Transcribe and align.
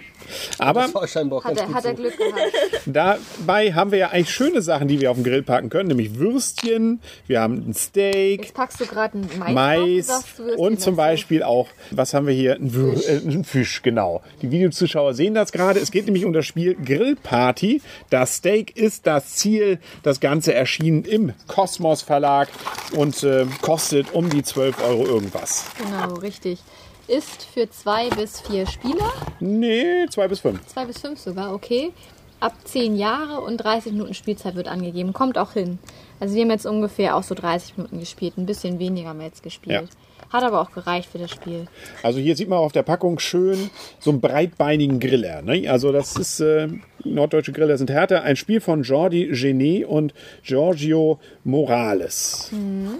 Aber 0.58 0.82
Das 0.82 0.96
war 0.96 1.08
scheinbar 1.08 1.40
auch 1.40 1.46
Hat 1.46 1.56
ganz 1.56 1.62
er, 1.62 1.68
gut 1.68 1.76
hat 1.76 1.86
er. 1.86 1.94
Glück 1.94 2.18
gehabt. 2.18 2.52
dabei 2.86 3.74
haben 3.74 3.92
wir 3.92 4.00
ja 4.00 4.10
eigentlich 4.10 4.32
schöne 4.32 4.62
Sachen, 4.62 4.88
die 4.88 5.02
wir 5.02 5.12
auf 5.12 5.18
dem 5.18 5.24
Grill 5.24 5.44
packen 5.44 5.70
können, 5.70 5.90
nämlich 5.90 6.16
Würstchen, 6.16 7.02
wir 7.28 7.42
haben 7.42 7.70
ein 7.70 7.74
Steak, 7.74 8.42
Jetzt 8.46 8.54
packst 8.54 8.80
du 8.80 8.86
gerade 8.86 9.18
einen 9.18 9.30
Mais, 9.40 9.54
Mais 9.54 10.08
sagst, 10.08 10.40
und 10.58 10.82
zum. 10.82 10.98
Beispiel 10.98 11.44
auch, 11.44 11.68
was 11.92 12.14
haben 12.16 12.26
wir 12.26 12.34
hier? 12.34 12.56
Ein, 12.56 12.74
Wür 12.74 12.96
äh, 13.08 13.18
ein 13.18 13.44
Fisch, 13.44 13.84
genau. 13.84 14.24
Die 14.42 14.50
Videozuschauer 14.50 15.14
sehen 15.14 15.36
das 15.36 15.52
gerade. 15.52 15.80
Es 15.80 15.92
geht 15.92 16.07
nämlich 16.08 16.26
um 16.26 16.34
das 16.34 16.46
Spiel 16.46 16.76
Grillparty. 16.76 17.82
Das 18.10 18.36
Steak 18.38 18.76
ist 18.76 19.06
das 19.08 19.36
Ziel. 19.36 19.80
Das 20.04 20.20
Ganze 20.20 20.54
erschienen 20.54 21.04
im 21.06 21.34
Kosmos 21.48 22.02
Verlag 22.02 22.50
und 22.96 23.22
äh, 23.24 23.46
kostet 23.62 24.14
um 24.14 24.30
die 24.30 24.44
12 24.44 24.82
Euro 24.84 25.06
irgendwas. 25.06 25.66
Genau, 25.78 26.16
richtig. 26.16 26.60
Ist 27.08 27.44
für 27.54 27.70
zwei 27.70 28.10
bis 28.10 28.42
vier 28.42 28.68
Spieler, 28.68 29.10
Nee, 29.40 30.08
zwei 30.10 30.28
bis 30.28 30.40
fünf. 30.42 30.66
zwei 30.68 30.84
bis 30.86 30.98
fünf 30.98 31.20
sogar, 31.20 31.54
okay. 31.54 31.94
Ab 32.40 32.54
zehn 32.66 32.96
Jahre 32.96 33.42
und 33.42 33.58
30 33.58 33.94
Minuten 33.94 34.14
Spielzeit 34.14 34.56
wird 34.56 34.68
angegeben. 34.68 35.12
Kommt 35.12 35.38
auch 35.38 35.54
hin. 35.54 35.80
Also 36.20 36.36
wir 36.36 36.44
haben 36.44 36.52
jetzt 36.52 36.66
ungefähr 36.66 37.16
auch 37.16 37.24
so 37.24 37.34
30 37.34 37.78
Minuten 37.78 38.00
gespielt. 38.00 38.38
Ein 38.38 38.46
bisschen 38.46 38.80
weniger 38.80 39.10
haben 39.10 39.20
wir 39.20 39.26
jetzt 39.26 39.44
gespielt. 39.44 39.90
Hat 40.32 40.44
aber 40.44 40.62
auch 40.62 40.72
gereicht 40.72 41.10
für 41.10 41.20
das 41.20 41.32
Spiel. 41.32 41.68
Also 42.04 42.20
hier 42.20 42.36
sieht 42.36 42.50
man 42.50 42.60
auf 42.60 42.74
der 42.74 42.84
Packung 42.84 43.18
schön 43.18 43.70
so 44.00 44.12
einen 44.12 44.20
breitbeinigen 44.20 45.00
Griller. 45.00 45.42
Ne? 45.42 45.70
Also 45.70 45.92
das 45.92 46.18
ist, 46.18 46.42
äh, 46.42 46.68
norddeutsche 47.04 47.54
Griller 47.54 47.78
sind 47.78 47.90
härter. 47.90 48.24
Ein 48.24 48.36
Spiel 48.36 48.60
von 48.60 48.84
Jordi 48.84 49.30
Genet 49.32 49.88
und 49.88 50.14
Giorgio 50.44 51.20
Morales. 51.44 52.52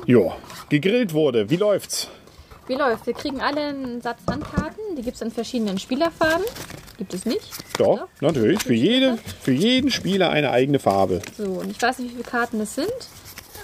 Jo, 0.06 0.34
gegrillt 0.70 1.14
wurde. 1.14 1.50
Wie 1.50 1.58
läuft's? 1.58 2.10
Wie 2.68 2.76
läuft? 2.76 3.06
Wir 3.08 3.14
kriegen 3.14 3.42
alle 3.42 3.62
einen 3.62 4.02
Satz 4.02 4.20
Handkarten. 4.30 4.96
Die 4.98 5.02
gibt 5.02 5.16
es 5.16 5.22
in 5.22 5.32
verschiedenen 5.32 5.80
Spielerfarben. 5.80 6.46
Gibt 6.98 7.14
es 7.14 7.26
nicht? 7.26 7.50
Doch, 7.78 8.08
natürlich. 8.22 8.64
Für, 8.64 8.74
jede, 8.74 9.18
für 9.42 9.52
jeden 9.52 9.92
Spieler 9.92 10.30
eine 10.30 10.52
eigene 10.52 10.80
Farbe. 10.80 11.22
So, 11.38 11.44
und 11.44 11.70
ich 11.70 11.82
weiß 11.82 12.00
nicht, 12.00 12.10
wie 12.10 12.16
viele 12.16 12.24
Karten 12.24 12.60
es 12.60 12.76
sind, 12.76 12.92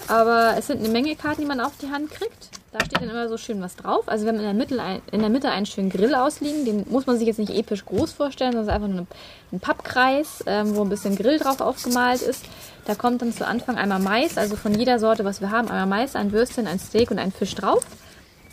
aber 0.08 0.56
es 0.58 0.68
sind 0.68 0.80
eine 0.80 0.90
Menge 0.90 1.16
Karten, 1.16 1.42
die 1.42 1.48
man 1.48 1.60
auf 1.60 1.74
die 1.82 1.90
Hand 1.90 2.12
kriegt. 2.12 2.50
Da 2.72 2.84
steht 2.84 3.02
dann 3.02 3.10
immer 3.10 3.30
so 3.30 3.38
schön 3.38 3.62
was 3.62 3.76
drauf. 3.76 4.08
Also 4.08 4.26
wir 4.26 4.32
haben 4.32 4.40
in 4.40 4.46
der 4.46 4.54
Mitte, 4.56 4.82
ein, 4.82 5.02
in 5.12 5.20
der 5.20 5.30
Mitte 5.30 5.50
einen 5.50 5.68
schönen 5.68 5.92
Grill 5.92 6.16
ausliegen. 6.16 6.66
Den 6.66 6.86
muss 6.90 7.06
man 7.06 7.20
sich 7.20 7.28
jetzt 7.28 7.38
nicht 7.38 7.54
episch 7.54 7.86
groß 7.86 8.12
vorstellen, 8.14 8.54
sondern 8.54 8.68
es 8.68 8.70
ist 8.70 8.76
einfach 8.76 8.96
nur 8.96 9.08
ein 9.52 9.60
Pappkreis, 9.60 10.44
ähm, 10.48 10.76
wo 10.76 10.82
ein 10.82 10.90
bisschen 10.90 11.16
Grill 11.16 11.38
drauf 11.38 11.62
aufgemalt 11.62 12.24
ist. 12.24 12.46
Da 12.86 12.96
kommt 12.96 13.22
dann 13.22 13.32
zu 13.32 13.46
Anfang 13.46 13.78
einmal 13.78 14.00
Mais, 14.00 14.38
also 14.40 14.56
von 14.56 14.74
jeder 14.74 14.98
Sorte, 14.98 15.24
was 15.24 15.40
wir 15.40 15.52
haben, 15.52 15.70
einmal 15.70 15.86
Mais, 15.86 16.16
ein 16.16 16.32
Würstchen, 16.32 16.66
ein 16.66 16.80
Steak 16.80 17.12
und 17.12 17.20
ein 17.20 17.32
Fisch 17.32 17.54
drauf. 17.54 17.86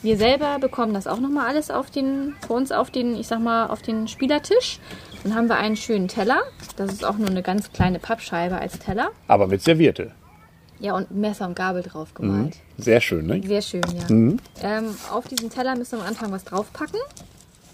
Wir 0.03 0.17
selber 0.17 0.59
bekommen 0.59 0.95
das 0.95 1.07
auch 1.07 1.21
nochmal 1.21 1.47
alles 1.47 1.71
auf 1.71 1.91
den, 1.91 2.35
für 2.47 2.55
uns 2.55 2.73
auf 2.73 2.91
den, 2.91 3.15
ich 3.17 3.27
sag 3.27 3.41
mal, 3.41 3.67
auf 3.67 3.83
den 3.83 4.09
Spielertisch. 4.09 4.79
Dann 5.23 5.35
haben 5.35 5.49
wir 5.49 5.57
einen 5.57 5.77
schönen 5.77 6.09
Teller. 6.09 6.41
Das 6.77 6.91
ist 6.91 7.05
auch 7.05 7.19
nur 7.19 7.29
eine 7.29 7.43
ganz 7.43 7.71
kleine 7.73 7.99
Pappscheibe 7.99 8.59
als 8.59 8.79
Teller. 8.79 9.11
Aber 9.29 9.47
mit 9.47 9.63
Serviette. 9.63 10.13
Ja, 10.79 10.95
und 10.95 11.11
Messer 11.11 11.47
und 11.47 11.55
Gabel 11.55 11.83
drauf 11.83 12.15
gemalt. 12.15 12.57
Sehr 12.79 13.03
schön, 13.03 13.27
ne? 13.27 13.43
Sehr 13.45 13.61
schön, 13.61 13.83
ja. 13.95 14.09
Ähm, 14.63 14.95
auf 15.13 15.29
diesen 15.29 15.51
Teller 15.51 15.77
müssen 15.77 15.99
wir 15.99 16.03
am 16.03 16.09
Anfang 16.09 16.33
was 16.33 16.45
draufpacken. 16.45 16.99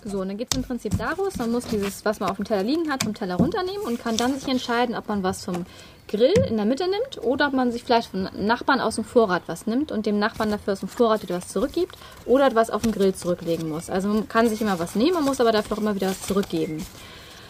So, 0.09 0.21
und 0.21 0.29
dann 0.29 0.37
geht 0.37 0.53
es 0.53 0.57
im 0.57 0.63
Prinzip 0.63 0.97
daraus, 0.97 1.37
man 1.37 1.51
muss 1.51 1.65
dieses, 1.65 2.05
was 2.05 2.21
man 2.21 2.31
auf 2.31 2.37
dem 2.37 2.45
Teller 2.45 2.63
liegen 2.63 2.89
hat, 2.93 3.03
vom 3.03 3.13
Teller 3.13 3.35
runternehmen 3.35 3.85
und 3.85 4.01
kann 4.01 4.17
dann 4.17 4.39
sich 4.39 4.49
entscheiden, 4.49 4.95
ob 4.95 5.09
man 5.09 5.25
was 5.25 5.45
vom 5.45 5.67
Grill 6.07 6.33
in 6.49 6.57
der 6.57 6.65
Mitte 6.65 6.85
nimmt 6.85 7.25
oder 7.25 7.49
ob 7.49 7.55
man 7.55 7.73
sich 7.73 7.83
vielleicht 7.83 8.13
vom 8.13 8.29
Nachbarn 8.39 8.79
aus 8.79 8.95
dem 8.95 9.05
Vorrat 9.05 9.43
was 9.47 9.67
nimmt 9.67 9.91
und 9.91 10.07
dem 10.07 10.21
Nachbarn 10.21 10.53
dafür 10.53 10.75
aus 10.75 10.79
dem 10.81 10.89
Vorrat 10.89 11.23
wieder 11.23 11.39
was 11.39 11.49
zurückgibt 11.49 11.97
oder 12.25 12.55
was 12.55 12.71
auf 12.71 12.83
den 12.83 12.93
Grill 12.93 13.17
zurücklegen 13.17 13.69
muss. 13.69 13.91
Also 13.91 14.07
man 14.07 14.29
kann 14.29 14.49
sich 14.49 14.61
immer 14.61 14.79
was 14.79 14.95
nehmen, 14.95 15.15
man 15.15 15.25
muss 15.25 15.41
aber 15.41 15.51
dafür 15.51 15.77
auch 15.77 15.81
immer 15.81 15.97
wieder 15.97 16.11
was 16.11 16.23
zurückgeben. 16.23 16.87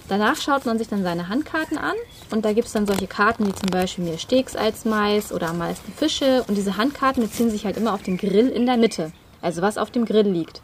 Danach 0.09 0.41
schaut 0.41 0.65
man 0.65 0.79
sich 0.79 0.89
dann 0.89 1.03
seine 1.03 1.29
Handkarten 1.29 1.77
an 1.77 1.97
und 2.31 2.47
da 2.47 2.55
gibt 2.55 2.69
es 2.69 2.73
dann 2.73 2.87
solche 2.87 3.07
Karten 3.07 3.47
wie 3.47 3.55
zum 3.55 3.69
Beispiel 3.71 4.05
mir 4.05 4.17
Steaks 4.17 4.57
als 4.57 4.87
Mais 4.87 5.31
oder 5.31 5.51
am 5.51 5.59
meisten 5.59 5.93
Fische 5.93 6.43
und 6.49 6.57
diese 6.57 6.79
Handkarten 6.79 7.23
beziehen 7.23 7.51
sich 7.51 7.67
halt 7.67 7.77
immer 7.77 7.93
auf 7.93 8.03
den 8.03 8.17
Grill 8.17 8.49
in 8.49 8.65
der 8.65 8.79
Mitte, 8.79 9.13
also 9.43 9.61
was 9.61 9.77
auf 9.77 9.91
dem 9.91 10.07
Grill 10.07 10.27
liegt. 10.27 10.63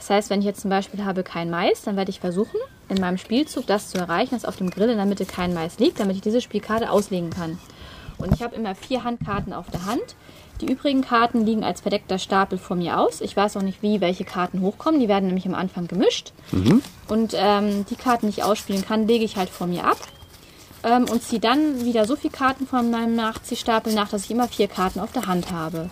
Das 0.00 0.08
heißt, 0.08 0.30
wenn 0.30 0.40
ich 0.40 0.46
jetzt 0.46 0.62
zum 0.62 0.70
Beispiel 0.70 1.04
habe 1.04 1.22
kein 1.22 1.50
Mais, 1.50 1.82
dann 1.82 1.94
werde 1.94 2.10
ich 2.10 2.20
versuchen, 2.20 2.58
in 2.88 2.98
meinem 2.98 3.18
Spielzug 3.18 3.66
das 3.66 3.90
zu 3.90 3.98
erreichen, 3.98 4.34
dass 4.34 4.46
auf 4.46 4.56
dem 4.56 4.70
Grill 4.70 4.88
in 4.88 4.96
der 4.96 5.04
Mitte 5.04 5.26
kein 5.26 5.52
Mais 5.52 5.78
liegt, 5.78 6.00
damit 6.00 6.16
ich 6.16 6.22
diese 6.22 6.40
Spielkarte 6.40 6.90
auslegen 6.90 7.28
kann. 7.28 7.58
Und 8.16 8.32
ich 8.32 8.42
habe 8.42 8.56
immer 8.56 8.74
vier 8.74 9.04
Handkarten 9.04 9.52
auf 9.52 9.70
der 9.70 9.84
Hand. 9.84 10.16
Die 10.62 10.72
übrigen 10.72 11.02
Karten 11.02 11.44
liegen 11.44 11.64
als 11.64 11.82
verdeckter 11.82 12.18
Stapel 12.18 12.56
vor 12.56 12.76
mir 12.76 12.98
aus. 12.98 13.20
Ich 13.20 13.36
weiß 13.36 13.58
auch 13.58 13.62
nicht, 13.62 13.82
wie 13.82 14.00
welche 14.00 14.24
Karten 14.24 14.62
hochkommen. 14.62 15.00
Die 15.00 15.08
werden 15.08 15.26
nämlich 15.26 15.46
am 15.46 15.54
Anfang 15.54 15.86
gemischt. 15.86 16.32
Und 17.08 17.34
ähm, 17.36 17.84
die 17.90 17.94
Karten, 17.94 18.26
die 18.26 18.38
ich 18.38 18.42
ausspielen 18.42 18.84
kann, 18.84 19.06
lege 19.06 19.24
ich 19.24 19.36
halt 19.36 19.50
vor 19.50 19.66
mir 19.66 19.84
ab. 19.84 19.98
Ähm, 20.82 21.04
und 21.10 21.22
ziehe 21.22 21.40
dann 21.40 21.84
wieder 21.84 22.06
so 22.06 22.16
viele 22.16 22.32
Karten 22.32 22.66
von 22.66 22.90
meinem 22.90 23.16
Nachziehstapel 23.16 23.92
nach, 23.92 24.08
dass 24.08 24.24
ich 24.24 24.30
immer 24.30 24.48
vier 24.48 24.66
Karten 24.66 24.98
auf 24.98 25.12
der 25.12 25.26
Hand 25.26 25.52
habe. 25.52 25.90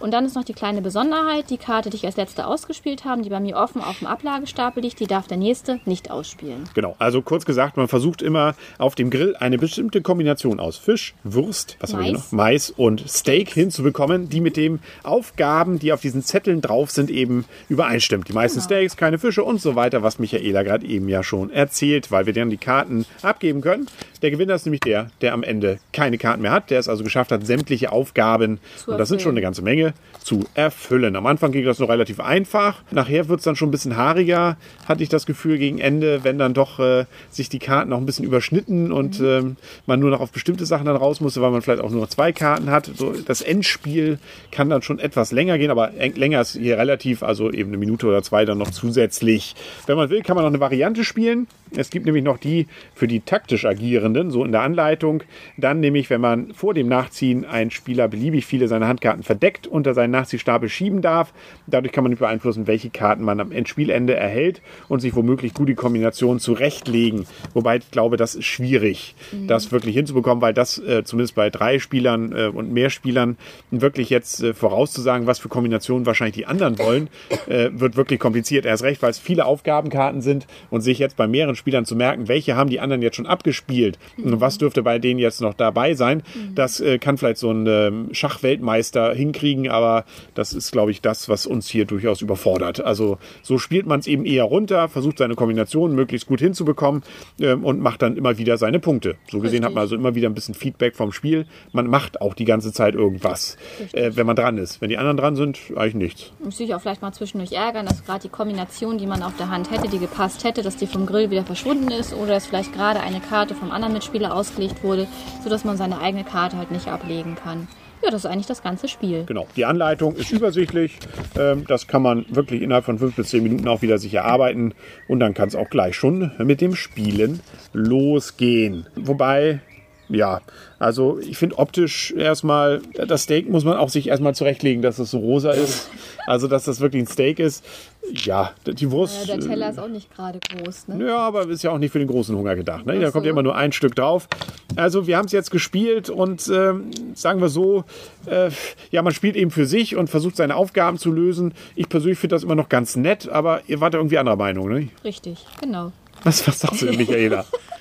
Und 0.00 0.12
dann 0.12 0.24
ist 0.24 0.36
noch 0.36 0.44
die 0.44 0.54
kleine 0.54 0.80
Besonderheit, 0.80 1.50
die 1.50 1.58
Karte, 1.58 1.90
die 1.90 1.96
ich 1.96 2.06
als 2.06 2.16
letzte 2.16 2.46
ausgespielt 2.46 3.04
habe, 3.04 3.22
die 3.22 3.30
bei 3.30 3.40
mir 3.40 3.56
offen 3.56 3.82
auf 3.82 3.98
dem 3.98 4.06
Ablagestapel 4.06 4.82
liegt, 4.82 5.00
die 5.00 5.06
darf 5.06 5.26
der 5.26 5.36
nächste 5.36 5.80
nicht 5.86 6.10
ausspielen. 6.10 6.68
Genau. 6.74 6.94
Also 6.98 7.20
kurz 7.22 7.44
gesagt, 7.44 7.76
man 7.76 7.88
versucht 7.88 8.22
immer 8.22 8.54
auf 8.78 8.94
dem 8.94 9.10
Grill 9.10 9.34
eine 9.36 9.58
bestimmte 9.58 10.00
Kombination 10.00 10.60
aus 10.60 10.76
Fisch, 10.76 11.14
Wurst, 11.24 11.76
was 11.80 11.92
haben 11.92 12.04
wir 12.04 12.12
Mais. 12.12 12.32
noch? 12.32 12.32
Mais 12.32 12.70
und 12.70 13.08
Steak 13.08 13.50
hinzubekommen, 13.50 14.28
die 14.28 14.40
mit 14.40 14.56
den 14.56 14.80
Aufgaben, 15.02 15.78
die 15.78 15.92
auf 15.92 16.00
diesen 16.00 16.22
Zetteln 16.22 16.60
drauf 16.60 16.90
sind, 16.90 17.10
eben 17.10 17.44
übereinstimmt. 17.68 18.28
Die 18.28 18.32
meisten 18.32 18.60
Steaks, 18.60 18.96
keine 18.96 19.18
Fische 19.18 19.42
und 19.42 19.60
so 19.60 19.74
weiter, 19.74 20.02
was 20.02 20.18
Michaela 20.18 20.62
gerade 20.62 20.86
eben 20.86 21.08
ja 21.08 21.22
schon 21.24 21.50
erzählt, 21.50 22.12
weil 22.12 22.26
wir 22.26 22.32
dann 22.32 22.50
die 22.50 22.56
Karten 22.56 23.04
abgeben 23.22 23.60
können. 23.60 23.86
Der 24.22 24.30
Gewinner 24.30 24.54
ist 24.54 24.66
nämlich 24.66 24.80
der, 24.80 25.10
der 25.20 25.32
am 25.32 25.42
Ende 25.42 25.78
keine 25.92 26.18
Karten 26.18 26.42
mehr 26.42 26.50
hat, 26.50 26.70
der 26.70 26.78
es 26.78 26.88
also 26.88 27.04
geschafft 27.04 27.30
hat, 27.30 27.46
sämtliche 27.46 27.92
Aufgaben, 27.92 28.58
Zu 28.76 28.92
und 28.92 28.98
das 28.98 29.08
sind 29.08 29.22
schon 29.22 29.32
eine 29.32 29.40
ganze 29.40 29.62
Menge, 29.62 29.94
zu 30.22 30.44
erfüllen. 30.54 31.16
Am 31.16 31.26
Anfang 31.26 31.52
ging 31.52 31.64
das 31.64 31.78
noch 31.78 31.88
relativ 31.88 32.20
einfach. 32.20 32.82
Nachher 32.90 33.28
wird 33.28 33.38
es 33.40 33.44
dann 33.44 33.56
schon 33.56 33.68
ein 33.68 33.70
bisschen 33.72 33.96
haariger, 33.96 34.56
hatte 34.86 35.02
ich 35.02 35.08
das 35.08 35.26
Gefühl, 35.26 35.58
gegen 35.58 35.78
Ende, 35.78 36.24
wenn 36.24 36.38
dann 36.38 36.54
doch 36.54 36.78
äh, 36.80 37.04
sich 37.30 37.48
die 37.48 37.58
Karten 37.58 37.90
noch 37.90 37.98
ein 37.98 38.06
bisschen 38.06 38.24
überschnitten 38.24 38.92
und 38.92 39.20
ähm, 39.20 39.56
man 39.86 40.00
nur 40.00 40.10
noch 40.10 40.20
auf 40.20 40.32
bestimmte 40.32 40.66
Sachen 40.66 40.86
dann 40.86 40.96
raus 40.96 41.20
musste, 41.20 41.40
weil 41.40 41.50
man 41.50 41.62
vielleicht 41.62 41.82
auch 41.82 41.90
nur 41.90 42.00
noch 42.00 42.08
zwei 42.08 42.32
Karten 42.32 42.70
hat. 42.70 42.90
So, 42.94 43.12
das 43.12 43.40
Endspiel 43.40 44.18
kann 44.50 44.68
dann 44.68 44.82
schon 44.82 44.98
etwas 44.98 45.32
länger 45.32 45.58
gehen, 45.58 45.70
aber 45.70 45.92
länger 45.92 46.40
ist 46.40 46.56
hier 46.56 46.78
relativ, 46.78 47.22
also 47.22 47.50
eben 47.50 47.70
eine 47.70 47.78
Minute 47.78 48.06
oder 48.06 48.22
zwei 48.22 48.44
dann 48.44 48.58
noch 48.58 48.70
zusätzlich. 48.70 49.54
Wenn 49.86 49.96
man 49.96 50.10
will, 50.10 50.22
kann 50.22 50.34
man 50.34 50.44
noch 50.44 50.50
eine 50.50 50.60
Variante 50.60 51.04
spielen. 51.04 51.46
Es 51.76 51.90
gibt 51.90 52.06
nämlich 52.06 52.24
noch 52.24 52.38
die 52.38 52.66
für 52.94 53.06
die 53.06 53.20
taktisch 53.20 53.64
Agierenden, 54.08 54.30
so 54.30 54.44
in 54.44 54.52
der 54.52 54.62
Anleitung. 54.62 55.22
Dann 55.56 55.80
nämlich, 55.80 56.10
wenn 56.10 56.20
man 56.20 56.52
vor 56.54 56.74
dem 56.74 56.88
Nachziehen 56.88 57.44
ein 57.44 57.70
Spieler 57.70 58.08
beliebig 58.08 58.46
viele 58.46 58.68
seiner 58.68 58.88
Handkarten 58.88 59.22
verdeckt 59.22 59.66
unter 59.66 59.94
seinen 59.94 60.10
Nachziehstapel 60.10 60.68
schieben 60.68 61.02
darf. 61.02 61.32
Dadurch 61.66 61.92
kann 61.92 62.04
man 62.04 62.10
nicht 62.10 62.20
beeinflussen, 62.20 62.66
welche 62.66 62.90
Karten 62.90 63.24
man 63.24 63.40
am 63.40 63.52
Endspielende 63.52 64.14
erhält 64.14 64.62
und 64.88 65.00
sich 65.00 65.14
womöglich 65.14 65.54
gut 65.54 65.68
die 65.68 65.74
Kombination 65.74 66.38
zurechtlegen. 66.38 67.26
Wobei 67.54 67.76
ich 67.76 67.90
glaube, 67.90 68.16
das 68.16 68.34
ist 68.34 68.46
schwierig, 68.46 69.14
das 69.46 69.72
wirklich 69.72 69.94
hinzubekommen, 69.94 70.42
weil 70.42 70.54
das 70.54 70.78
äh, 70.78 71.04
zumindest 71.04 71.34
bei 71.34 71.50
drei 71.50 71.78
Spielern 71.78 72.32
äh, 72.32 72.46
und 72.46 72.72
mehr 72.72 72.90
Spielern 72.90 73.36
wirklich 73.70 74.10
jetzt 74.10 74.42
äh, 74.42 74.54
vorauszusagen, 74.54 75.26
was 75.26 75.38
für 75.38 75.48
Kombinationen 75.48 76.06
wahrscheinlich 76.06 76.36
die 76.36 76.46
anderen 76.46 76.78
wollen, 76.78 77.08
äh, 77.46 77.70
wird 77.72 77.96
wirklich 77.96 78.20
kompliziert. 78.20 78.64
Erst 78.64 78.82
recht, 78.82 79.02
weil 79.02 79.10
es 79.10 79.18
viele 79.18 79.44
Aufgabenkarten 79.44 80.22
sind 80.22 80.46
und 80.70 80.80
sich 80.80 80.98
jetzt 80.98 81.16
bei 81.16 81.26
mehreren 81.26 81.56
Spielern 81.56 81.84
zu 81.84 81.96
merken, 81.96 82.28
welche 82.28 82.56
haben 82.56 82.70
die 82.70 82.80
anderen 82.80 83.02
jetzt 83.02 83.16
schon 83.16 83.26
abgespielt 83.26 83.97
und 84.16 84.40
was 84.40 84.58
dürfte 84.58 84.82
bei 84.82 84.98
denen 84.98 85.18
jetzt 85.18 85.40
noch 85.40 85.54
dabei 85.54 85.94
sein. 85.94 86.22
Das 86.54 86.80
äh, 86.80 86.98
kann 86.98 87.18
vielleicht 87.18 87.38
so 87.38 87.50
ein 87.50 87.66
ähm, 87.66 88.08
Schachweltmeister 88.12 89.14
hinkriegen, 89.14 89.68
aber 89.68 90.04
das 90.34 90.52
ist, 90.52 90.72
glaube 90.72 90.90
ich, 90.90 91.00
das, 91.00 91.28
was 91.28 91.46
uns 91.46 91.68
hier 91.68 91.84
durchaus 91.84 92.22
überfordert. 92.22 92.80
Also 92.80 93.18
so 93.42 93.58
spielt 93.58 93.86
man 93.86 94.00
es 94.00 94.06
eben 94.06 94.24
eher 94.24 94.44
runter, 94.44 94.88
versucht 94.88 95.18
seine 95.18 95.34
Kombinationen 95.34 95.96
möglichst 95.96 96.26
gut 96.26 96.40
hinzubekommen 96.40 97.02
ähm, 97.40 97.64
und 97.64 97.80
macht 97.80 98.02
dann 98.02 98.16
immer 98.16 98.38
wieder 98.38 98.58
seine 98.58 98.80
Punkte. 98.80 99.16
So 99.30 99.40
gesehen 99.40 99.64
hat 99.64 99.74
man 99.74 99.82
also 99.82 99.94
immer 99.94 100.14
wieder 100.14 100.28
ein 100.28 100.34
bisschen 100.34 100.54
Feedback 100.54 100.96
vom 100.96 101.12
Spiel. 101.12 101.46
Man 101.72 101.86
macht 101.86 102.20
auch 102.20 102.34
die 102.34 102.44
ganze 102.44 102.72
Zeit 102.72 102.94
irgendwas, 102.94 103.56
äh, 103.92 104.12
wenn 104.14 104.26
man 104.26 104.36
dran 104.36 104.58
ist. 104.58 104.80
Wenn 104.80 104.88
die 104.88 104.98
anderen 104.98 105.16
dran 105.16 105.36
sind, 105.36 105.58
eigentlich 105.76 105.94
nichts. 105.94 106.32
Muss 106.42 106.56
sich 106.58 106.74
auch 106.74 106.80
vielleicht 106.80 107.02
mal 107.02 107.12
zwischendurch 107.12 107.52
ärgern, 107.52 107.86
dass 107.86 108.04
gerade 108.04 108.20
die 108.20 108.28
Kombination, 108.28 108.98
die 108.98 109.06
man 109.06 109.22
auf 109.22 109.36
der 109.36 109.50
Hand 109.50 109.70
hätte, 109.70 109.88
die 109.88 109.98
gepasst 109.98 110.44
hätte, 110.44 110.62
dass 110.62 110.76
die 110.76 110.86
vom 110.86 111.06
Grill 111.06 111.30
wieder 111.30 111.44
verschwunden 111.44 111.90
ist 111.90 112.14
oder 112.14 112.34
dass 112.34 112.46
vielleicht 112.46 112.72
gerade 112.72 113.00
eine 113.00 113.20
Karte 113.20 113.54
vom 113.54 113.70
anderen 113.70 113.87
Mitspieler 113.92 114.34
ausgelegt 114.34 114.82
wurde, 114.82 115.06
sodass 115.42 115.64
man 115.64 115.76
seine 115.76 116.00
eigene 116.00 116.24
Karte 116.24 116.56
halt 116.56 116.70
nicht 116.70 116.88
ablegen 116.88 117.34
kann. 117.34 117.68
Ja, 118.02 118.10
das 118.10 118.24
ist 118.24 118.30
eigentlich 118.30 118.46
das 118.46 118.62
ganze 118.62 118.86
Spiel. 118.86 119.24
Genau. 119.26 119.46
Die 119.56 119.64
Anleitung 119.64 120.14
ist 120.14 120.30
übersichtlich. 120.30 120.98
Ähm, 121.36 121.64
das 121.66 121.88
kann 121.88 122.02
man 122.02 122.26
wirklich 122.28 122.62
innerhalb 122.62 122.84
von 122.84 122.98
fünf 122.98 123.16
bis 123.16 123.28
zehn 123.28 123.42
Minuten 123.42 123.66
auch 123.66 123.82
wieder 123.82 123.98
sich 123.98 124.14
erarbeiten. 124.14 124.74
Und 125.08 125.20
dann 125.20 125.34
kann 125.34 125.48
es 125.48 125.56
auch 125.56 125.68
gleich 125.68 125.96
schon 125.96 126.30
mit 126.38 126.60
dem 126.60 126.76
Spielen 126.76 127.40
losgehen. 127.72 128.86
Wobei, 128.94 129.60
ja, 130.08 130.40
also 130.78 131.18
ich 131.18 131.36
finde 131.36 131.58
optisch 131.58 132.12
erstmal, 132.12 132.80
das 133.06 133.24
Steak 133.24 133.48
muss 133.48 133.64
man 133.64 133.76
auch 133.76 133.88
sich 133.88 134.08
erstmal 134.08 134.34
zurechtlegen, 134.34 134.80
dass 134.82 134.98
es 134.98 135.10
so 135.10 135.18
rosa 135.18 135.50
ist. 135.52 135.90
Also, 136.28 136.46
dass 136.46 136.64
das 136.64 136.80
wirklich 136.80 137.04
ein 137.04 137.06
Steak 137.06 137.38
ist. 137.38 137.64
Ja, 138.12 138.52
die 138.66 138.90
Wurst. 138.90 139.26
Ja, 139.26 139.38
der 139.38 139.48
Teller 139.48 139.70
ist 139.70 139.78
auch 139.78 139.88
nicht 139.88 140.14
gerade 140.14 140.38
groß, 140.40 140.88
ne? 140.88 141.06
Ja, 141.06 141.16
aber 141.20 141.48
ist 141.48 141.62
ja 141.64 141.70
auch 141.70 141.78
nicht 141.78 141.90
für 141.90 142.00
den 142.00 142.06
großen 142.06 142.36
Hunger 142.36 142.54
gedacht. 142.54 142.84
Ne? 142.84 143.00
Da 143.00 143.10
kommt 143.10 143.24
ja 143.24 143.32
immer 143.32 143.42
nur 143.42 143.56
ein 143.56 143.72
Stück 143.72 143.94
drauf. 143.94 144.28
Also 144.76 145.06
wir 145.06 145.16
haben 145.16 145.24
es 145.24 145.32
jetzt 145.32 145.50
gespielt 145.50 146.10
und 146.10 146.46
ähm, 146.52 146.90
sagen 147.14 147.40
wir 147.40 147.48
so, 147.48 147.84
äh, 148.26 148.50
ja, 148.90 149.00
man 149.00 149.14
spielt 149.14 149.36
eben 149.36 149.50
für 149.50 149.64
sich 149.64 149.96
und 149.96 150.10
versucht 150.10 150.36
seine 150.36 150.56
Aufgaben 150.56 150.98
zu 150.98 151.10
lösen. 151.10 151.54
Ich 151.76 151.88
persönlich 151.88 152.18
finde 152.18 152.36
das 152.36 152.42
immer 152.42 152.56
noch 152.56 152.68
ganz 152.68 152.94
nett, 152.94 153.26
aber 153.30 153.62
ihr 153.66 153.80
wart 153.80 153.94
ja 153.94 154.00
irgendwie 154.00 154.18
anderer 154.18 154.36
Meinung, 154.36 154.68
ne? 154.68 154.88
Richtig, 155.04 155.46
genau. 155.62 155.92
Was, 156.24 156.46
was 156.46 156.60
sagst 156.60 156.82
du 156.82 156.86
denn, 156.86 156.96
Michaela? 156.96 157.46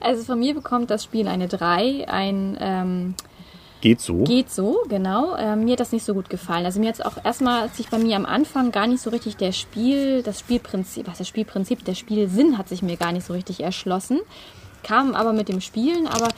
Also 0.00 0.24
von 0.24 0.38
mir 0.38 0.54
bekommt 0.54 0.90
das 0.90 1.04
Spiel 1.04 1.28
eine 1.28 1.48
3, 1.48 2.08
ein 2.08 2.58
ähm, 2.60 3.14
Geht 3.84 4.00
so. 4.00 4.24
Geht 4.24 4.50
so, 4.50 4.78
genau. 4.88 5.36
Ähm, 5.36 5.64
mir 5.64 5.72
hat 5.72 5.80
das 5.80 5.92
nicht 5.92 6.06
so 6.06 6.14
gut 6.14 6.30
gefallen. 6.30 6.64
Also 6.64 6.80
mir 6.80 6.88
hat 6.88 6.94
es 6.94 7.00
auch 7.02 7.22
erstmal 7.22 7.68
sich 7.68 7.90
bei 7.90 7.98
mir 7.98 8.16
am 8.16 8.24
Anfang 8.24 8.72
gar 8.72 8.86
nicht 8.86 9.02
so 9.02 9.10
richtig 9.10 9.36
der 9.36 9.52
Spiel, 9.52 10.22
das 10.22 10.40
Spielprinzip, 10.40 11.06
was 11.06 11.18
das 11.18 11.28
Spielprinzip, 11.28 11.84
der 11.84 11.94
Spielsinn 11.94 12.56
hat 12.56 12.66
sich 12.70 12.80
mir 12.80 12.96
gar 12.96 13.12
nicht 13.12 13.26
so 13.26 13.34
richtig 13.34 13.60
erschlossen. 13.60 14.20
Kam 14.82 15.14
aber 15.14 15.34
mit 15.34 15.50
dem 15.50 15.60
Spielen, 15.60 16.06
aber 16.06 16.28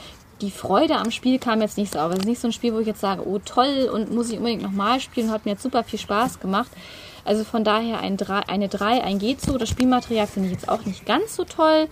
die 0.41 0.51
Freude 0.51 0.97
am 0.97 1.13
Spiel 1.13 1.39
kam 1.39 1.61
jetzt 1.61 1.79
nicht 1.79 1.93
so 1.93 2.01
auf. 2.01 2.11
Es 2.11 2.19
ist 2.19 2.27
nicht 2.27 2.41
so 2.41 2.49
ein 2.49 2.53
Spiel, 2.53 2.75
wo 2.75 2.81
ich 2.81 2.87
jetzt 2.89 3.01
sage, 3.01 3.25
oh 3.25 3.39
toll 3.39 3.93
und 3.95 4.13
muss 4.13 4.31
ich 4.31 4.39
unbedingt 4.39 4.63
nochmal 4.63 4.99
spielen, 4.99 5.31
hat 5.31 5.45
mir 5.45 5.53
jetzt 5.53 5.63
super 5.63 5.85
viel 5.85 6.01
Spaß 6.01 6.41
gemacht. 6.41 6.73
Also 7.25 7.45
von 7.45 7.63
daher 7.63 8.01
ein 8.01 8.17
drei, 8.17 8.41
eine 8.49 8.69
3, 8.69 9.05
ein 9.05 9.21
geht 9.21 9.41
so. 9.41 9.57
Das 9.57 9.69
Spielmaterial 9.69 10.27
finde 10.27 10.49
ich 10.49 10.55
jetzt 10.55 10.69
auch 10.69 10.85
nicht 10.85 11.07
ganz 11.07 11.37
so 11.37 11.45
toll 11.45 11.87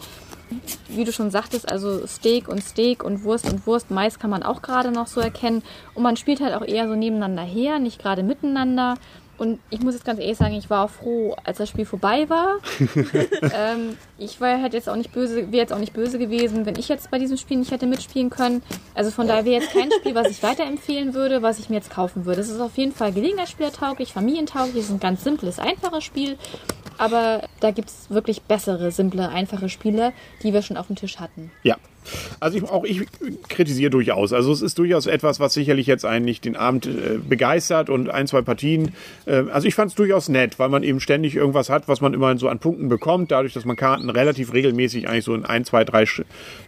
wie 0.88 1.04
du 1.04 1.12
schon 1.12 1.30
sagtest, 1.30 1.70
also 1.70 2.06
Steak 2.06 2.48
und 2.48 2.62
Steak 2.62 3.02
und 3.02 3.24
Wurst 3.24 3.50
und 3.50 3.66
Wurst, 3.66 3.90
Mais 3.90 4.18
kann 4.18 4.30
man 4.30 4.42
auch 4.42 4.62
gerade 4.62 4.90
noch 4.90 5.06
so 5.06 5.20
erkennen. 5.20 5.62
Und 5.94 6.02
man 6.02 6.16
spielt 6.16 6.40
halt 6.40 6.54
auch 6.54 6.64
eher 6.64 6.88
so 6.88 6.94
nebeneinander 6.94 7.42
her, 7.42 7.78
nicht 7.78 8.00
gerade 8.00 8.22
miteinander. 8.22 8.94
Und 9.36 9.58
ich 9.70 9.80
muss 9.80 9.94
jetzt 9.94 10.04
ganz 10.04 10.20
ehrlich 10.20 10.38
sagen, 10.38 10.54
ich 10.54 10.70
war 10.70 10.84
auch 10.84 10.90
froh, 10.90 11.36
als 11.42 11.58
das 11.58 11.68
Spiel 11.68 11.84
vorbei 11.84 12.28
war. 12.28 12.58
ähm, 13.42 13.96
ich 14.16 14.40
war 14.40 14.60
halt 14.60 14.74
jetzt 14.74 14.88
auch 14.88 14.94
nicht 14.94 15.12
böse, 15.12 15.50
wäre 15.50 15.62
jetzt 15.62 15.72
auch 15.72 15.78
nicht 15.78 15.92
böse 15.92 16.18
gewesen, 16.18 16.66
wenn 16.66 16.76
ich 16.76 16.88
jetzt 16.88 17.10
bei 17.10 17.18
diesem 17.18 17.36
Spiel 17.36 17.58
nicht 17.58 17.72
hätte 17.72 17.86
mitspielen 17.86 18.30
können. 18.30 18.62
Also 18.94 19.10
von 19.10 19.26
daher 19.26 19.44
wäre 19.44 19.60
jetzt 19.60 19.72
kein 19.72 19.90
Spiel, 19.90 20.14
was 20.14 20.30
ich 20.30 20.42
weiterempfehlen 20.42 21.14
würde, 21.14 21.42
was 21.42 21.58
ich 21.58 21.68
mir 21.68 21.76
jetzt 21.76 21.90
kaufen 21.90 22.26
würde. 22.26 22.42
Es 22.42 22.48
ist 22.48 22.60
auf 22.60 22.76
jeden 22.76 22.92
Fall 22.92 23.12
Gelegenheitsspielertauglich, 23.12 24.12
familientauglich, 24.12 24.76
es 24.76 24.84
ist 24.84 24.92
ein 24.92 25.00
ganz 25.00 25.24
simples, 25.24 25.58
einfaches 25.58 26.04
Spiel. 26.04 26.38
Aber 26.98 27.42
da 27.60 27.70
gibt 27.70 27.88
es 27.88 28.10
wirklich 28.10 28.42
bessere, 28.42 28.90
simple, 28.90 29.28
einfache 29.28 29.68
Spiele, 29.68 30.12
die 30.42 30.52
wir 30.52 30.62
schon 30.62 30.76
auf 30.76 30.86
dem 30.86 30.96
Tisch 30.96 31.18
hatten. 31.18 31.50
Ja. 31.62 31.76
Also 32.40 32.58
ich, 32.58 32.64
auch 32.64 32.84
ich 32.84 33.00
kritisiere 33.48 33.90
durchaus. 33.90 34.32
Also 34.32 34.52
es 34.52 34.62
ist 34.62 34.78
durchaus 34.78 35.06
etwas, 35.06 35.40
was 35.40 35.54
sicherlich 35.54 35.86
jetzt 35.86 36.04
einen 36.04 36.24
nicht 36.24 36.44
den 36.44 36.56
Abend 36.56 36.86
äh, 36.86 37.18
begeistert 37.26 37.88
und 37.88 38.10
ein, 38.10 38.26
zwei 38.26 38.42
Partien. 38.42 38.94
Äh, 39.26 39.44
also 39.50 39.66
ich 39.66 39.74
fand 39.74 39.90
es 39.90 39.94
durchaus 39.96 40.28
nett, 40.28 40.58
weil 40.58 40.68
man 40.68 40.82
eben 40.82 41.00
ständig 41.00 41.34
irgendwas 41.34 41.70
hat, 41.70 41.88
was 41.88 42.00
man 42.00 42.12
immerhin 42.12 42.38
so 42.38 42.48
an 42.48 42.58
Punkten 42.58 42.88
bekommt, 42.88 43.30
dadurch, 43.30 43.54
dass 43.54 43.64
man 43.64 43.76
Karten 43.76 44.10
relativ 44.10 44.52
regelmäßig 44.52 45.08
eigentlich 45.08 45.24
so 45.24 45.34
in 45.34 45.44
ein, 45.44 45.64
zwei, 45.64 45.84
drei 45.84 46.04
Sch 46.06 46.22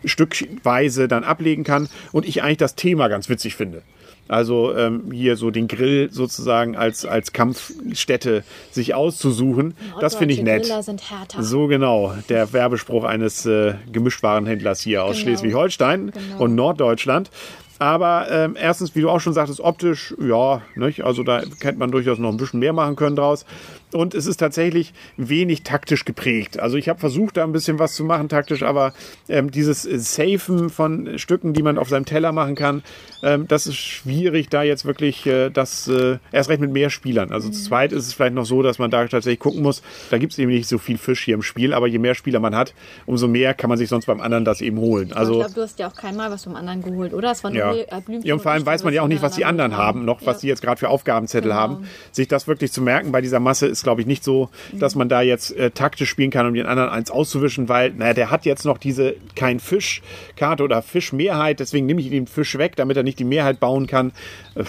Stückweise 0.05 1.09
dann 1.09 1.25
ablegen 1.25 1.65
kann 1.65 1.89
und 2.13 2.27
ich 2.27 2.43
eigentlich 2.43 2.57
das 2.57 2.75
Thema 2.75 3.09
ganz 3.09 3.29
witzig 3.29 3.57
finde. 3.57 3.83
Also 4.29 4.75
ähm, 4.77 5.13
hier 5.13 5.37
so 5.37 5.51
den 5.51 5.69
Grill 5.69 6.09
sozusagen 6.11 6.77
als, 6.77 7.05
als 7.05 7.33
Kampfstätte 7.33 8.43
sich 8.71 8.95
auszusuchen, 8.95 9.75
das 10.01 10.17
finde 10.17 10.35
ich 10.35 10.43
nett. 10.43 10.63
Griller 10.63 10.83
sind 10.83 11.11
härter. 11.11 11.43
So 11.43 11.67
genau, 11.69 12.13
der 12.29 12.53
Werbespruch 12.53 13.05
eines 13.05 13.47
äh, 13.47 13.75
Gemischtwarenhändlers 13.93 14.81
hier 14.81 15.05
aus 15.05 15.17
Genau. 15.17 15.23
Schleswig-Holstein 15.37 16.11
Genau. 16.13 16.43
und 16.45 16.55
Norddeutschland. 16.55 17.31
Aber 17.79 18.27
ähm, 18.31 18.57
erstens, 18.59 18.95
wie 18.95 19.03
du 19.03 19.11
auch 19.11 19.21
schon 19.21 19.35
sagtest, 19.35 19.61
optisch, 19.61 20.15
ja, 20.19 20.63
nicht? 20.75 21.05
also 21.05 21.23
da 21.23 21.43
hätte 21.61 21.79
man 21.79 21.91
durchaus 21.91 22.19
noch 22.19 22.31
ein 22.31 22.39
bisschen 22.39 22.61
mehr 22.61 22.73
machen 22.73 22.97
können 22.97 23.17
draus. 23.17 23.45
Und 23.93 24.15
es 24.15 24.27
ist 24.27 24.39
tatsächlich 24.39 24.93
wenig 25.17 25.63
taktisch 25.63 26.05
geprägt. 26.05 26.59
Also 26.59 26.77
ich 26.77 26.89
habe 26.89 26.99
versucht, 26.99 27.37
da 27.37 27.45
ein 27.45 27.53
bisschen 27.53 27.79
was 27.79 27.95
zu 27.95 28.05
machen 28.05 28.29
taktisch, 28.29 28.63
aber 28.63 28.93
ähm, 29.29 29.51
dieses 29.51 29.87
äh, 29.87 29.99
Safen 29.99 30.71
von 30.71 31.19
Stücken, 31.19 31.53
die 31.53 31.63
man 31.63 31.79
auf 31.79 31.89
seinem 31.89 32.05
Teller 32.05 32.33
machen 32.33 32.57
kann, 32.57 32.83
ähm, 33.23 33.47
das 33.49 33.67
ist 33.67 33.77
schwierig, 33.77 34.49
da 34.49 34.63
jetzt 34.63 34.85
wirklich 34.85 35.25
äh, 35.27 35.51
das, 35.51 35.89
äh, 35.89 36.19
erst 36.33 36.51
recht 36.51 36.61
mit 36.61 36.73
mehr 36.73 36.91
Spielern. 36.91 37.31
Also 37.31 37.49
zu 37.49 37.63
zweit 37.63 37.93
ist 37.93 38.07
es 38.07 38.15
vielleicht 38.15 38.35
noch 38.35 38.45
so, 38.45 38.63
dass 38.63 38.79
man 38.79 38.91
da 38.91 39.07
tatsächlich 39.07 39.39
gucken 39.41 39.63
muss, 39.63 39.83
da 40.11 40.19
gibt 40.19 40.33
es 40.33 40.39
eben 40.39 40.51
nicht 40.51 40.69
so 40.69 40.79
viel 40.79 40.99
Fisch 40.99 41.25
hier 41.25 41.35
im 41.35 41.43
Spiel, 41.43 41.73
aber 41.73 41.87
je 41.87 41.99
mehr 41.99 42.15
Spieler 42.15 42.41
man 42.41 42.55
hat, 42.55 42.75
umso 43.07 43.29
mehr 43.29 43.55
kann 43.55 43.69
man 43.69 43.79
sich 43.79 43.89
sonst 43.89 44.07
beim 44.07 44.21
anderen 44.21 44.45
das 44.45 44.61
eben 44.61 44.79
holen. 44.79 45.09
ich 45.09 45.17
Also 45.17 45.35
glaube, 45.35 45.55
du 45.55 45.63
hast 45.63 45.79
ja 45.79 45.89
auch 45.89 45.95
kein 45.95 46.17
Mal 46.17 46.31
was 46.31 46.45
vom 46.45 46.57
anderen 46.57 46.83
geholt, 46.83 47.15
oder? 47.15 47.31
Es 47.31 47.45
waren 47.45 47.55
ja. 47.55 47.66
Blümchen 47.73 48.23
ja, 48.27 48.35
und 48.35 48.41
vor 48.41 48.53
allem 48.53 48.65
weiß 48.65 48.85
man 48.85 48.95
ja 48.95 49.03
auch 49.03 49.09
nicht, 49.09 49.23
was 49.23 49.35
die 49.35 49.45
anderen 49.45 49.73
voneinander 49.73 49.77
haben, 49.77 50.05
noch 50.05 50.21
was 50.25 50.37
Ja. 50.37 50.41
die 50.43 50.47
jetzt 50.49 50.63
gerade 50.63 50.79
für 50.79 50.89
Aufgabenzettel 50.89 51.51
Genau. 51.51 51.61
haben. 51.61 51.89
Sich 52.13 52.29
das 52.29 52.47
wirklich 52.47 52.73
zu 52.73 52.83
merken 52.83 53.13
bei 53.13 53.21
dieser 53.21 53.41
Masse 53.41 53.67
ist, 53.67 53.83
glaube 53.83 54.01
ich, 54.01 54.07
nicht 54.07 54.23
so, 54.25 54.49
dass 54.73 54.95
man 54.95 55.09
da 55.09 55.23
jetzt 55.23 55.57
äh, 55.57 55.71
taktisch 55.71 56.09
spielen 56.11 56.31
kann, 56.31 56.47
um 56.47 56.55
den 56.55 56.67
anderen 56.67 56.91
eins 56.91 57.11
auszuwischen, 57.11 57.69
weil, 57.69 57.91
naja, 57.93 58.15
der 58.15 58.31
hat 58.31 58.45
jetzt 58.45 58.65
noch 58.65 58.79
diese 58.79 59.15
kein 59.35 59.61
Fischkarte 59.61 60.63
oder 60.63 60.83
Fischmehrheit, 60.83 61.61
deswegen 61.61 61.87
nehme 61.87 62.01
ich 62.01 62.11
den 62.11 62.27
Fisch 62.27 62.57
weg, 62.59 62.77
damit 62.77 62.97
er 62.97 63.03
nicht 63.03 63.19
die 63.19 63.25
Mehrheit 63.25 63.61
bauen 63.61 63.87
kann. 63.87 64.13
Äh, 64.55 64.65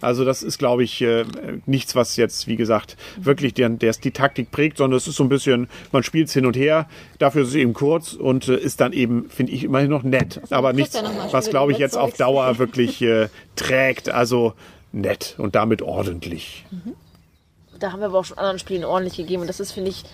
Also 0.00 0.24
das 0.24 0.42
ist, 0.44 0.58
glaube 0.58 0.84
ich, 0.84 1.00
äh, 1.02 1.24
nichts, 1.66 1.96
was 1.96 2.16
jetzt, 2.16 2.46
wie 2.46 2.54
gesagt, 2.56 2.96
wirklich 3.16 3.54
der, 3.54 3.68
der 3.70 3.92
die 3.92 4.10
Taktik 4.12 4.50
prägt, 4.52 4.76
sondern 4.78 4.96
es 4.96 5.08
ist 5.08 5.16
so 5.16 5.24
ein 5.24 5.28
bisschen, 5.28 5.68
man 5.92 6.02
spielt 6.04 6.28
es 6.28 6.34
hin 6.34 6.46
und 6.46 6.56
her. 6.56 6.88
Dafür 7.18 7.42
ist 7.42 7.48
es 7.48 7.54
eben 7.56 7.72
kurz 7.72 8.12
und 8.12 8.46
äh, 8.48 8.56
ist 8.56 8.80
dann 8.80 8.92
eben, 8.92 9.28
finde 9.28 9.52
ich, 9.52 9.64
immerhin 9.64 9.90
noch 9.90 10.02
nett. 10.04 10.40
Aber 10.50 10.72
nichts, 10.72 10.94
ja 10.94 11.02
was, 11.32 11.50
glaube 11.50 11.72
ich, 11.72 11.78
jetzt 11.78 11.96
auf 11.96 12.10
so 12.10 12.16
Dauer 12.28 12.58
wirklich 12.58 13.00
äh, 13.00 13.28
trägt. 13.56 14.10
Also 14.10 14.52
nett 14.92 15.34
und 15.38 15.54
damit 15.54 15.82
ordentlich. 15.82 16.64
Da 17.78 17.92
haben 17.92 18.00
wir 18.00 18.06
aber 18.06 18.18
auch 18.18 18.24
schon 18.24 18.38
anderen 18.38 18.58
Spielen 18.58 18.84
ordentlich 18.84 19.16
gegeben. 19.16 19.42
Und 19.42 19.48
das 19.48 19.60
ist, 19.60 19.72
finde 19.72 19.90
ich, 19.90 20.04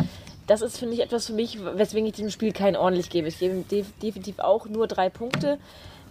das 0.47 0.63
ist, 0.63 0.79
finde 0.79 0.95
ich, 0.95 1.01
etwas 1.01 1.27
für 1.27 1.33
mich, 1.33 1.59
weswegen 1.65 2.07
ich 2.07 2.15
diesem 2.15 2.31
Spiel 2.31 2.53
kein 2.53 2.77
ordentlich 2.77 3.11
gebe. 3.11 3.29
Ich 3.29 3.39
gebe 3.39 3.65
definitiv 4.03 4.39
auch 4.39 4.67
nur 4.67 4.87
drei 4.87 5.09
Punkte. 5.09 5.59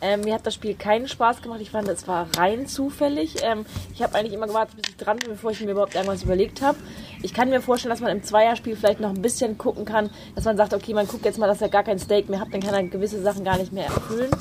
Ähm, 0.02 0.22
mir 0.22 0.34
hat 0.34 0.46
das 0.46 0.56
Spiel 0.56 0.74
keinen 0.74 1.08
Spaß 1.08 1.42
gemacht. 1.42 1.62
Ich 1.62 1.72
fand, 1.72 1.88
es 1.88 2.08
war 2.10 2.28
rein 2.36 2.68
zufällig. 2.68 3.36
Ähm, 3.42 3.66
ich 3.94 4.02
habe 4.04 4.16
eigentlich 4.16 4.34
immer 4.34 4.48
gewartet, 4.48 4.76
bis 4.82 4.90
ich 4.90 4.98
dran 4.98 5.18
bin, 5.18 5.30
bevor 5.30 5.52
ich 5.52 5.62
mir 5.62 5.72
überhaupt 5.72 5.96
irgendwas 5.96 6.24
überlegt 6.24 6.62
habe. 6.62 6.78
Ich 7.22 7.34
kann 7.34 7.50
mir 7.50 7.62
vorstellen, 7.62 7.92
dass 7.92 8.02
man 8.02 8.12
im 8.12 8.24
Zweierspiel 8.24 8.76
vielleicht 8.76 9.00
noch 9.00 9.12
ein 9.12 9.22
bisschen 9.22 9.58
gucken 9.58 9.86
kann, 9.86 10.10
dass 10.36 10.44
man 10.44 10.58
sagt, 10.58 10.74
okay, 10.74 10.94
man 10.94 11.08
guckt 11.08 11.24
jetzt 11.24 11.38
mal, 11.38 11.48
dass 11.48 11.62
er 11.62 11.70
gar 11.70 11.84
kein 11.84 12.00
Steak 12.00 12.28
mehr 12.28 12.42
hat, 12.42 12.50
dann 12.52 12.60
kann 12.60 12.74
er 12.74 12.84
gewisse 12.84 13.22
Sachen 13.22 13.46
gar 13.46 13.58
nicht 13.58 13.72
mehr 13.72 13.86
erfüllen. 13.86 14.32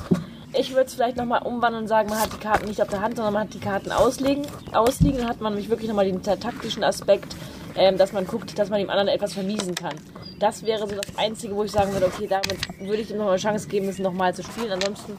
Ich 0.55 0.71
würde 0.71 0.85
es 0.85 0.93
vielleicht 0.93 1.17
nochmal 1.17 1.41
umwandeln 1.41 1.83
und 1.83 1.87
sagen, 1.87 2.09
man 2.09 2.21
hat 2.21 2.31
die 2.31 2.37
Karten 2.37 2.67
nicht 2.67 2.81
auf 2.81 2.87
der 2.87 3.01
Hand, 3.01 3.15
sondern 3.15 3.33
man 3.33 3.43
hat 3.43 3.53
die 3.53 3.59
Karten 3.59 3.91
auslegen, 3.91 4.45
ausliegen. 4.71 5.17
Dann 5.17 5.27
hat 5.27 5.41
man 5.41 5.53
nämlich 5.53 5.69
wirklich 5.69 5.87
nochmal 5.89 6.05
den 6.05 6.21
taktischen 6.21 6.83
Aspekt, 6.83 7.35
ähm, 7.75 7.97
dass 7.97 8.13
man 8.13 8.27
guckt, 8.27 8.57
dass 8.59 8.69
man 8.69 8.79
dem 8.79 8.89
anderen 8.89 9.07
etwas 9.07 9.33
vermiesen 9.33 9.73
kann. 9.73 9.95
Das 10.39 10.63
wäre 10.65 10.87
so 10.87 10.95
das 10.95 11.17
Einzige, 11.17 11.55
wo 11.55 11.63
ich 11.63 11.71
sagen 11.71 11.91
würde, 11.93 12.05
okay, 12.05 12.27
damit 12.27 12.57
würde 12.79 13.01
ich 13.01 13.09
ihm 13.09 13.17
nochmal 13.17 13.33
eine 13.33 13.41
Chance 13.41 13.67
geben, 13.67 13.89
es 13.89 13.97
nochmal 13.97 14.35
zu 14.35 14.43
spielen. 14.43 14.71
Ansonsten, 14.71 15.15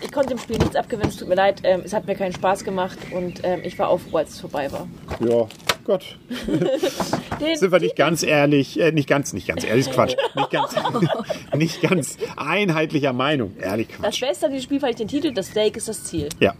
ich 0.00 0.10
konnte 0.10 0.30
dem 0.30 0.38
Spiel 0.38 0.58
nichts 0.58 0.74
abgewinnen, 0.74 1.10
es 1.10 1.16
tut 1.16 1.28
mir 1.28 1.36
leid, 1.36 1.60
ähm, 1.62 1.82
es 1.84 1.92
hat 1.92 2.06
mir 2.06 2.16
keinen 2.16 2.32
Spaß 2.32 2.64
gemacht 2.64 2.98
und 3.12 3.40
ähm, 3.44 3.60
ich 3.62 3.78
war 3.78 3.88
auch 3.88 4.00
froh, 4.00 4.18
als 4.18 4.30
es 4.30 4.40
vorbei 4.40 4.72
war. 4.72 4.88
Ja, 5.20 5.46
Gott. 5.88 6.18
Sind 7.54 7.72
wir 7.72 7.80
nicht 7.80 7.96
ganz 7.96 8.22
ehrlich, 8.22 8.78
äh, 8.78 8.92
nicht 8.92 9.08
ganz, 9.08 9.32
nicht 9.32 9.48
ganz 9.48 9.64
ehrlich, 9.64 9.86
ist 9.86 9.94
Quatsch. 9.94 10.16
Nicht 10.36 10.50
ganz, 10.50 10.74
nicht 11.56 11.80
ganz 11.80 12.18
einheitlicher 12.36 13.14
Meinung. 13.14 13.56
Ehrlich 13.58 13.88
das 13.88 13.96
Quatsch. 13.96 14.20
Beste 14.20 14.46
an 14.46 14.52
diesem 14.52 14.64
Spiel 14.64 14.80
fand 14.80 14.90
ich 14.90 14.96
den 14.98 15.08
Titel, 15.08 15.32
das 15.32 15.46
Steak 15.46 15.78
ist 15.78 15.88
das 15.88 16.04
Ziel. 16.04 16.28
Ja, 16.40 16.52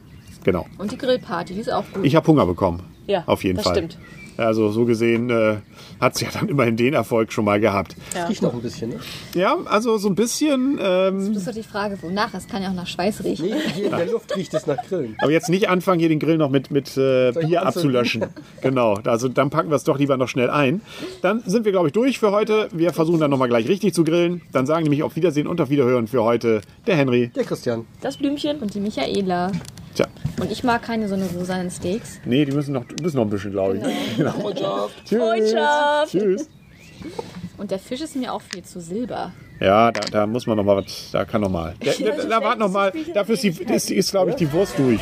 genau. 0.45 0.65
Und 0.79 0.93
die 0.93 0.97
Grillparty, 0.97 1.53
die 1.53 1.61
ist 1.61 1.71
auch 1.71 1.85
gut. 1.93 2.07
Ich 2.07 2.17
habe 2.17 2.27
Hunger 2.27 2.47
bekommen. 2.47 2.83
Ja, 3.07 3.23
auf 3.27 3.45
jeden 3.45 3.57
das 3.57 3.67
Fall. 3.67 3.77
stimmt. 3.77 3.99
Also 4.39 4.71
so 4.71 4.85
gesehen, 4.85 5.31
äh, 5.31 5.57
hat 6.01 6.15
es 6.15 6.21
ja 6.21 6.29
dann 6.33 6.49
immerhin 6.49 6.77
den 6.77 6.95
Erfolg 6.95 7.33
schon 7.33 7.45
mal 7.45 7.59
gehabt. 7.59 7.97
Riecht 8.29 8.41
noch 8.41 8.55
ein 8.55 8.63
bisschen, 8.63 8.91
ne? 8.91 8.97
Ja, 9.35 9.57
also 9.65 9.99
so 9.99 10.09
ein 10.09 10.15
bisschen, 10.15 10.79
ähm, 10.81 11.19
Das 11.19 11.39
ist 11.39 11.49
doch 11.49 11.53
die 11.53 11.63
Frage, 11.65 11.99
wonach? 12.03 12.33
Es 12.35 12.47
kann 12.47 12.63
ja 12.63 12.71
auch 12.71 12.75
nach 12.75 12.87
Schweiß 12.87 13.25
riechen. 13.25 13.47
Nee, 13.47 13.55
hier 13.75 13.85
in 13.87 13.97
der 13.97 14.07
Luft 14.07 14.35
riecht 14.37 14.55
es 14.55 14.67
nach 14.67 14.77
Grillen. 14.87 15.17
aber 15.21 15.33
jetzt 15.33 15.49
nicht 15.49 15.69
anfangen, 15.69 15.99
hier 15.99 16.09
den 16.09 16.21
Grill 16.21 16.39
noch 16.39 16.51
mit, 16.51 16.71
mit 16.71 16.97
äh, 16.97 17.33
Bier 17.33 17.67
abzulöschen. 17.67 18.27
genau, 18.63 18.95
also 19.05 19.29
dann 19.29 19.51
packen 19.51 19.71
wir 19.71 19.77
es 19.77 19.85
doch 19.85 19.99
lieber 19.99 20.17
noch 20.17 20.29
schnell 20.29 20.51
ein. 20.51 20.83
Dann 21.21 21.43
sind 21.45 21.65
wir, 21.65 21.73
glaube 21.73 21.89
ich, 21.89 21.93
durch 21.93 22.19
für 22.21 22.31
heute. 22.31 22.69
Wir 22.73 22.93
versuchen 22.93 23.19
dann 23.19 23.31
nochmal 23.31 23.49
gleich 23.49 23.69
richtig 23.69 23.93
zu 23.93 24.05
grillen. 24.05 24.43
Dann 24.53 24.67
sagen 24.67 24.85
nämlich 24.85 25.03
auf 25.03 25.17
Wiedersehen 25.17 25.49
und 25.49 25.61
auf 25.61 25.69
Wiederhören 25.71 26.07
für 26.07 26.23
heute 26.23 26.61
der 26.87 26.95
Henry. 26.97 27.33
Der 27.35 27.45
Christian. 27.45 27.87
Das 28.01 28.17
Blümchen. 28.17 28.59
Und 28.61 28.75
die 28.75 28.81
Michaela. 28.81 29.51
Tja, 29.99 30.07
Und 30.41 30.53
ich 30.53 30.63
mag 30.63 30.83
keine 30.83 31.09
so 31.09 31.15
eine 31.15 31.27
rosanen 31.27 31.73
Steaks. 31.73 32.21
nee, 32.25 32.45
die 32.45 32.53
müssen 32.53 32.73
noch, 32.73 32.85
müssen 33.03 33.17
noch 33.17 33.25
ein 33.25 33.31
bisschen, 33.31 33.51
glaube 33.51 33.79
ich. 33.79 34.17
Genau. 34.17 34.53
Tschüss. 35.05 35.19
Freundschaft. 35.19 36.13
Tschüss. 36.13 36.49
Und 37.57 37.73
der 37.73 37.81
Fisch 37.81 38.01
ist 38.01 38.15
mir 38.15 38.33
auch 38.33 38.41
viel 38.43 38.63
zu 38.63 38.81
silber. 38.81 39.33
Ja, 39.59 39.91
da, 39.91 40.01
da 40.01 40.27
muss 40.29 40.47
man 40.47 40.57
noch 40.57 40.63
mal 40.63 40.77
was, 40.77 41.11
da 41.11 41.25
kann 41.25 41.41
noch 41.41 41.51
mal. 41.51 41.75
Da, 41.85 41.91
da, 41.99 42.25
da 42.29 42.41
warte 42.45 42.61
noch 42.61 42.71
mal, 42.71 42.93
dafür 43.13 43.35
ist, 43.35 43.43
die, 43.43 43.49
ist, 43.49 43.91
ist 43.91 44.11
glaube 44.13 44.31
ich, 44.31 44.37
die 44.37 44.53
Wurst 44.53 44.79
durch. 44.79 45.01